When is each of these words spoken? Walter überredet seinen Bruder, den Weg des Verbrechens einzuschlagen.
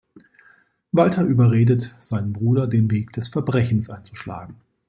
Walter 0.91 1.21
überredet 1.25 1.93
seinen 1.99 2.33
Bruder, 2.33 2.65
den 2.65 2.89
Weg 2.89 3.13
des 3.13 3.27
Verbrechens 3.27 3.91
einzuschlagen. 3.91 4.55